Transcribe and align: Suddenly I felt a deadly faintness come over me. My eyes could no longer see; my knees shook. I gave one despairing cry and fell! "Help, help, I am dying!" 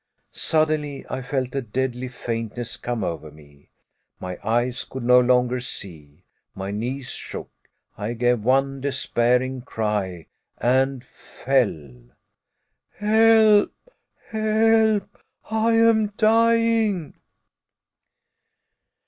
Suddenly 0.33 1.05
I 1.11 1.21
felt 1.21 1.53
a 1.53 1.61
deadly 1.61 2.07
faintness 2.07 2.75
come 2.75 3.03
over 3.03 3.29
me. 3.29 3.69
My 4.19 4.39
eyes 4.43 4.83
could 4.83 5.03
no 5.03 5.19
longer 5.19 5.59
see; 5.59 6.23
my 6.55 6.71
knees 6.71 7.09
shook. 7.11 7.51
I 7.99 8.13
gave 8.13 8.39
one 8.43 8.81
despairing 8.81 9.61
cry 9.61 10.25
and 10.57 11.05
fell! 11.05 12.01
"Help, 12.95 13.75
help, 14.31 15.19
I 15.51 15.73
am 15.73 16.07
dying!" 16.17 17.13